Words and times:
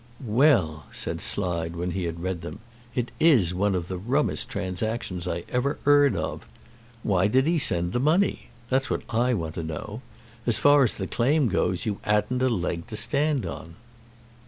"Well," 0.25 0.85
said 0.91 1.21
Slide, 1.21 1.75
when 1.75 1.91
he 1.91 2.05
had 2.05 2.23
read 2.23 2.41
them; 2.41 2.57
"it 2.95 3.11
is 3.19 3.53
one 3.53 3.75
of 3.75 3.87
the 3.87 3.99
rummest 3.99 4.49
transactions 4.49 5.27
I 5.27 5.43
ever 5.47 5.77
'eard 5.85 6.15
of. 6.15 6.43
Why 7.03 7.27
did 7.27 7.47
'e 7.47 7.59
send 7.59 7.93
the 7.93 7.99
money? 7.99 8.49
That's 8.67 8.89
what 8.89 9.03
I 9.11 9.35
want 9.35 9.53
to 9.61 9.63
know. 9.63 10.01
As 10.47 10.57
far 10.57 10.81
as 10.83 10.95
the 10.95 11.05
claim 11.05 11.49
goes, 11.49 11.85
you 11.85 11.99
'adn't 12.03 12.41
a 12.41 12.49
leg 12.49 12.87
to 12.87 12.97
stand 12.97 13.45
on." 13.45 13.75